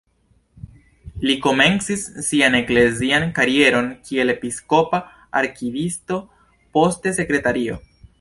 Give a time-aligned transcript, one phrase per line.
[1.25, 5.01] Li komencis sian eklezian karieron kiel episkopa
[5.43, 6.19] arkivisto,
[6.79, 7.79] poste sekretario.